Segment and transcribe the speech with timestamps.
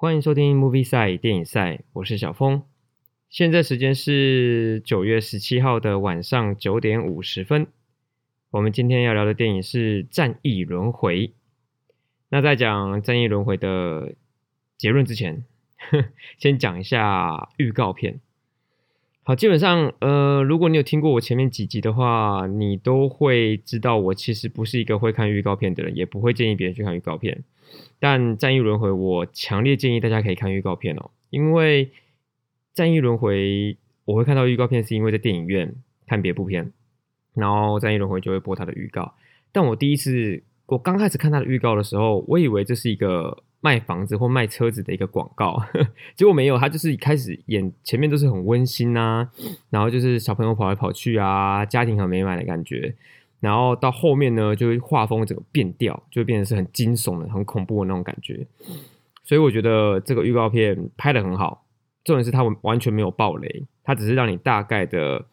[0.00, 2.62] 欢迎收听 Movie 赛电影赛，我是小峰。
[3.28, 7.66] 现在时间是九月十七号的晚上九点五十分。
[8.52, 11.26] 我们今天要聊的电影是《战役轮回》。
[12.28, 14.14] 那在讲《战役轮回》的
[14.76, 15.44] 结论之前，
[16.38, 18.20] 先讲一下预告片。
[19.24, 27.42] 好，基本上，呃，如果你有听过我前面几集的话，你都会知道我其实不是一个会看预告片的人，也不会建议别人去看预告片。
[27.98, 31.86] 但《战役轮回》，我强烈建议大家可以看预告片哦，因为
[32.74, 33.36] 《战役轮回》
[34.04, 35.74] 我会看到预告片，是因为在电影院
[36.06, 36.72] 看别部片，
[37.34, 39.14] 然后《战役轮回》就会播它的预告。
[39.52, 43.42] 但我第一次，我刚开始看它的预告的时候，我以为这是一个。
[43.60, 45.60] 卖房子或卖车子的一个广告，
[46.14, 49.28] 结果没有，他就是一开始演前面都是很温馨呐，
[49.68, 52.94] 然后就是小朋友跑来跑去啊，家庭很美满的感觉，
[53.40, 58.46] 然后到后面呢，就会画风整个变调，就变成是很惊悚的、很恐怖的那种感觉。
[59.22, 61.66] 所以我觉得这个预告片拍的很好，
[62.02, 65.26] 重点是它完全没有爆雷，它只是让你大概的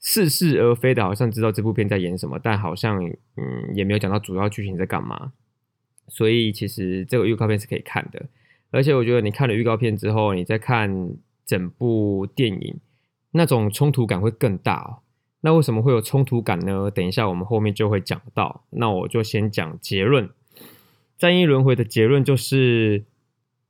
[0.00, 3.04] 似是而非的，好像知道这部片在演什么，但好像
[3.36, 5.32] 嗯也没有讲到主要剧情在干嘛。
[6.08, 8.26] 所以其实这个预告片是可以看的，
[8.70, 12.80] 而且我觉得你看了预告片之后，你再看整部电影，
[13.32, 15.00] 那种冲突感会更大。
[15.42, 16.90] 那为什么会有冲突感呢？
[16.90, 18.64] 等一下我们后面就会讲到。
[18.70, 20.28] 那我就先讲结论，
[21.16, 23.04] 《战役轮回》的结论就是，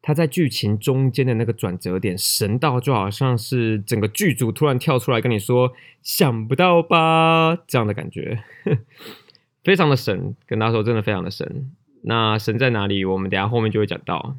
[0.01, 8.43] 他在剧情中间的那个转折点，神到就好像是整个剧组突然跳出来跟你说“想不到吧”这样的感觉，
[9.63, 10.35] 非常的神。
[10.47, 11.71] 跟大家说，真的非常的神。
[12.03, 13.05] 那神在哪里？
[13.05, 14.37] 我们等下后面就会讲到。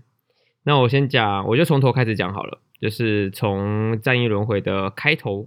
[0.63, 5.45] 那我先讲，我就从头开始讲好了，就是从《战役轮回》的开头。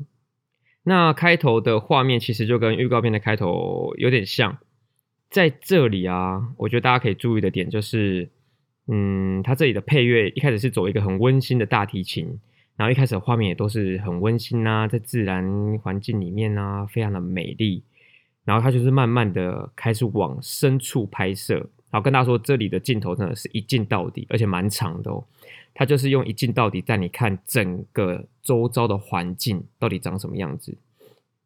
[0.82, 4.58] 那开头的画面其实就跟预告片的开头有点像。
[5.28, 8.28] 在这里啊，我觉得大家可以注意的点就是，
[8.88, 12.40] 嗯，它这里的配乐一开始是走一个很温馨的大提琴，
[12.76, 17.84] 然后一开始画面也都是很温馨啊，在自然环境里面啊，非常的美丽。
[18.44, 21.70] 然后它就是慢慢的开始往深处拍摄。
[21.90, 25.24] 好，跟大家说，这里的镜头真的是一镜到底，而且蛮长的哦。
[25.74, 30.76] 它就是用一镜到底带你看整个周遭的环境到底长什么样子，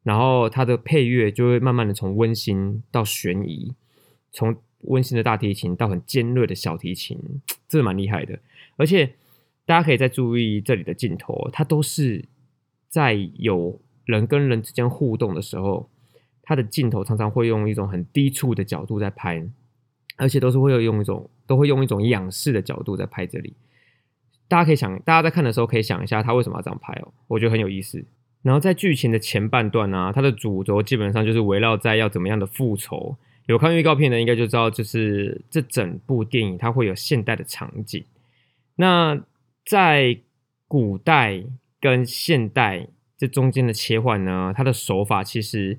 [0.03, 3.73] 然后它的配乐就会慢慢的从温馨到悬疑，
[4.33, 7.19] 从温馨的大提琴到很尖锐的小提琴，
[7.69, 8.39] 这蛮厉害的。
[8.77, 9.15] 而且
[9.65, 12.25] 大家可以再注意这里的镜头，它都是
[12.89, 15.89] 在有人跟人之间互动的时候，
[16.43, 19.47] 它的镜头常常会用一种很低处的角度在拍。
[20.17, 23.55] 而且都是会有用一种，都会用一种仰视的角度在拍这里。
[24.47, 27.13] 大家可以想，大家在看的时候可以想一下，他为什么要这样拍哦？
[27.27, 28.05] 我觉得很有意思。
[28.43, 33.17] 然后在剧情的前半段呢，它的主轴基本上就是围绕在要怎么样的复仇。
[33.47, 38.05] 有看预告片的应该就知道，就是这整部电影它会有现代的场景。
[38.77, 39.19] 那
[39.65, 40.19] 在
[40.69, 41.43] 古代
[41.81, 42.87] 跟现代
[43.17, 45.79] 这中间的切换呢，它的手法其实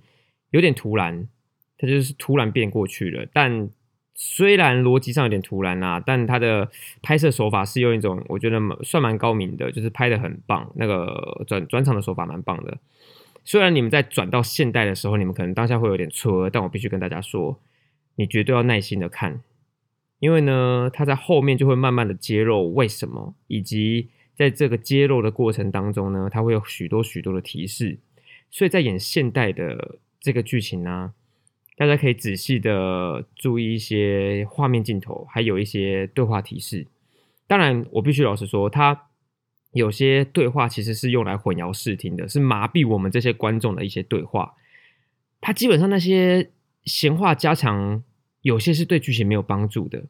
[0.49, 1.29] 有点突然，
[1.77, 3.69] 它就是突然变过去了，但。
[4.17, 6.71] 虽然逻辑上有点突然啊，但它的
[7.01, 10.71] 拍摄手法是用一种我觉得算蛮高明的，就是拍的很棒。
[10.75, 12.77] 那个转转场的手法蛮棒的。
[13.43, 17.59] 虽然你们在转到现代的时候，你们可能当下会有点错愕，但我必须跟大家说，
[18.15, 19.41] 你绝对要耐心的看，
[20.19, 27.99] 因为呢，它在后面就会慢慢的揭露为什么，以及在这个揭露的过程当中呢，它会有许多许多的提示。
[28.49, 31.13] 所以在演现代的这个剧情呢。
[31.75, 36.87] 大家可以仔细的注意一些画面镜头，还有一些对话提示。
[37.47, 39.07] 当然，我必须老实说，它
[39.73, 44.53] 有些对话其实是用来混淆视听的，是麻痹我们这些观众的一些对话。
[45.41, 46.49] 它基本上那些
[46.85, 48.01] 闲话家常，
[48.41, 50.05] 有些是对剧情没有帮助的。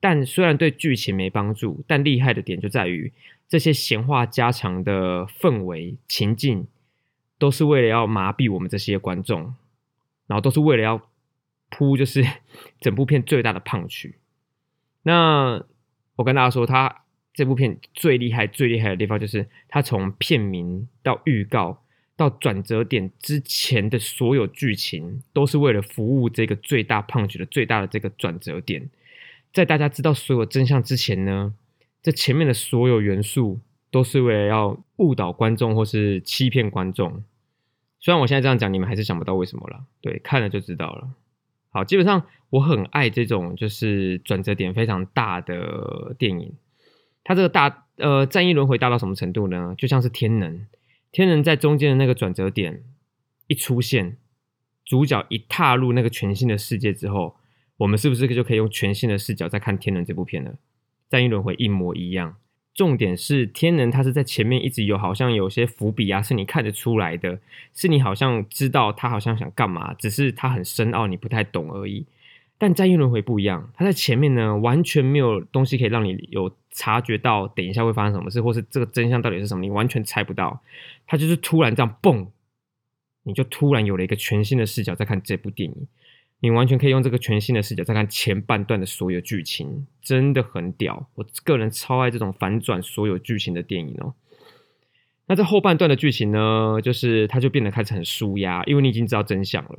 [0.00, 3.12] 但虽然对剧情没帮助，但厉害的点就在于
[3.48, 6.66] 这些闲话家常的氛围情境，
[7.38, 9.54] 都是为了要麻痹我们这些观众。
[10.32, 11.10] 然后都是为了要
[11.68, 12.26] 铺，就是
[12.80, 14.16] 整部片最大的胖曲。
[15.02, 15.62] 那
[16.16, 17.02] 我跟大家说，他
[17.34, 21.82] 这部片最厉害、最厉害的地方，就是他从片名到预告
[22.16, 28.88] 到转折点之前的所有剧情，都是为了服务这个最大胖曲的最大的这个转折点。
[29.52, 31.52] 在大家知道所有真相之前呢，
[32.02, 37.22] 这前面的所有元素都是为了要误导观众或是欺骗观众。
[38.02, 39.86] 虽然我现在这样讲，你们还是想不到为什么了。
[40.00, 41.14] 对，看了就知道了。
[41.70, 46.52] 好，基本上我很爱这种就是转折点非常大的电影。
[47.22, 49.76] 它这个大呃战役轮回大到什么程度呢？
[49.78, 50.66] 就像是天能，
[51.12, 52.82] 天能在中间的那个转折点
[53.46, 54.18] 一出现，
[54.84, 57.36] 主角一踏入那个全新的世界之后，
[57.76, 60.56] 我们是不是就可以用全新的视角再看天能这部片了？
[61.08, 62.36] 战役轮回一模一样。
[62.74, 67.38] 重点是天能，他是在前面一直有好像有些伏笔啊，是你看得出来的，
[67.74, 72.06] 是你好像知道他好像想干嘛，只是他很深奥，你不太懂而已。
[72.56, 80.62] 但战役轮回不一样，他在前面呢，完全没有东西可以让你有察觉到，等一下会发生什么事，或是这个真相到底是什么，你完全猜不到。
[81.06, 82.28] 他就是突然这样蹦，
[83.24, 85.88] 你就突然有了一个全新的视角在看这部电影。
[86.42, 91.08] 你完全可以用这个全新的视角再看前半段的所有剧情，真的很屌。
[91.14, 94.12] 我个人超爱这种反转所有剧情的电影哦。
[95.28, 99.78] 那在后半段的剧情呢，就是它就变得开始很舒压，因为你已经知道真相了，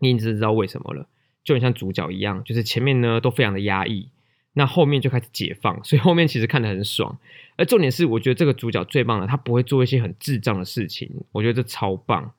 [0.00, 1.08] 你已经知道为什么了，
[1.42, 4.10] 就很像主角一样，就是前面呢都非常的压抑，
[4.52, 7.18] 那后面就开始解放，所以后面其实看得很爽。
[7.56, 12.34] 而重点是，我觉得这个主角最棒的，他不会做一些很智障的事情，我觉得这超棒。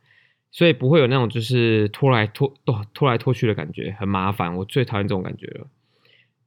[0.51, 4.55] 所以不会有那种就是拖来拖拖拖来拖去的感觉，很麻烦。
[4.57, 5.67] 我最讨厌这种感觉了。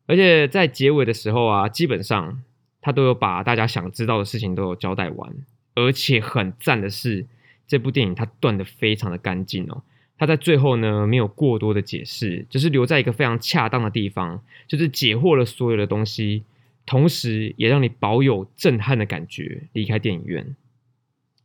[0.06, 2.42] 而且在结尾的时候啊，基本上
[2.82, 5.34] 他都有把大家想知道的事情都有交代完。
[5.74, 7.26] 而且很赞的是，
[7.66, 9.82] 这部电影它断的非常的干净哦。
[10.16, 16.44] 它在最后呢没有过多的解释，就是留在一个非常恰当的地方，就是解惑了所有的东西，
[16.86, 20.54] 同时也让你保有震撼的感觉离开电影院。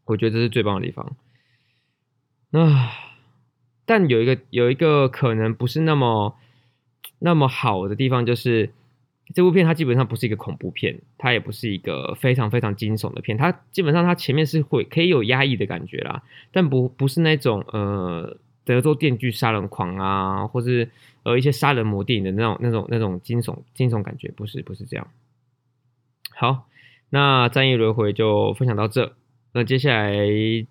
[0.05, 1.15] 我觉得这是最棒的地方。
[2.51, 2.91] 啊，
[3.85, 6.35] 但有一个有一个可能不是那么
[7.19, 8.71] 那么好的地方，就是
[9.35, 20.89] 这部片它基本上不是一个恐怖片，它也不是一个非常非常惊悚的片，它基本上它前面是会可以有压抑的感觉啦，但不不是那种呃德州电锯杀人狂啊，或是
[21.21, 25.07] 呃一些杀人魔电影的那种那种那种惊悚惊悚感觉，不是不是这样。
[26.31, 26.65] 好，
[27.11, 29.13] 那战役轮回就分享到这，
[29.53, 30.17] 那接下来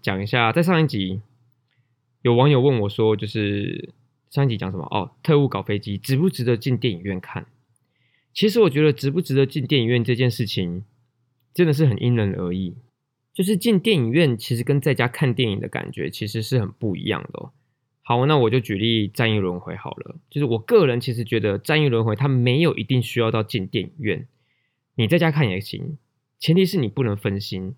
[0.03, 1.21] 讲一下在上一集。
[2.29, 3.95] 有网友问我说：“就是
[4.29, 4.85] 上一集讲什么？
[4.91, 7.47] 哦，特务搞飞机值不值得进电影院看？
[8.35, 10.85] 其实我觉得值不值得进电影院这件事情，
[11.55, 12.77] 真的是很因人而异。
[13.33, 17.51] 就是进电影院，其实跟在家看电影的感觉其实是很不一样的。
[18.03, 20.17] 好，那我就举例《战役轮回》好了。
[20.29, 24.29] 就是我个人其实觉得《战役轮回》它没有一定需要到进电影院，
[24.97, 25.97] 你在家看也行，
[26.39, 27.75] 前提是你不能分心，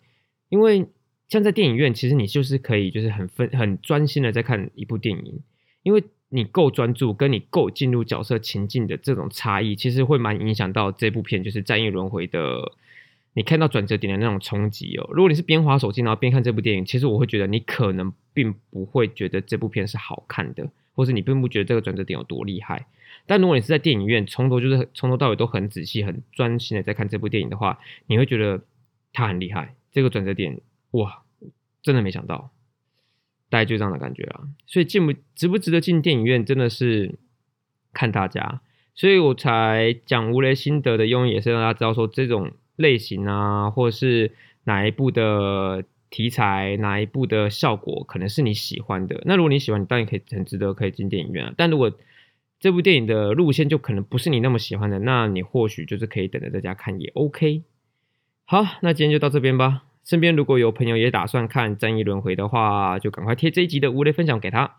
[0.48, 0.88] 因为。”
[1.30, 5.40] 像在电影院，其实你就是可以，就是很分很专心的在看一部电影，
[5.84, 12.72] 因为你够专注，跟你够进入角色情境的这种差异，其实会蛮影响到这部片就是《战役轮回》的，
[13.34, 15.08] 你看到转折点的那种冲击哦。
[15.12, 22.86] 如果你是边滑手机然后边看这部电影，其实我会觉得你可能并不会觉得这部片是好看的，或是你并不觉得这个转折点有多厉害。
[23.26, 27.78] 但如果你是在电影院从头就是从头到尾都很仔细、很专心的在看这部电影的话，
[28.08, 28.60] 你会觉得
[29.12, 30.60] 它很厉害，这个转折点。
[30.92, 31.22] 哇，
[31.82, 32.50] 真的没想到，
[33.48, 34.48] 大概就这样的感觉了。
[34.66, 37.18] 所以进不值不值得进电影院，真的是
[37.92, 38.60] 看大家。
[38.94, 44.32] 所以我才讲无雷心得的用意，也是让大家知道说这种类型啊，或者是
[44.64, 49.22] 哪一部的题材、哪一部的效果，可能是你喜欢的。
[49.24, 51.54] 那如果你喜欢，你当然可以很值得可以进电影院啊。
[51.56, 51.90] 但如果
[52.58, 57.62] 这部电影的路线就可能不是你那么喜欢的，那你或许就是可以等着在家看也 OK。
[58.44, 59.84] 好，那今天就到这边吧。
[60.10, 64.78] 身边如果有朋友也打算看《战役轮回》的话，就赶快贴这一集的无雷分享给他，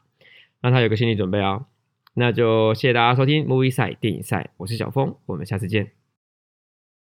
[0.60, 1.68] 让他有个心理准备啊。
[2.16, 6.01] 那就谢谢大家收听 Movie 赛电影赛，我是小峰，我们下次见。